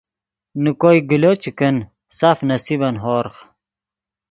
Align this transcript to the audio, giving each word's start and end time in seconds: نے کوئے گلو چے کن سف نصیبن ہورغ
نے 0.61 0.71
کوئے 0.81 0.97
گلو 1.09 1.31
چے 1.41 1.51
کن 1.57 1.75
سف 2.17 2.37
نصیبن 2.49 2.93
ہورغ 3.03 3.35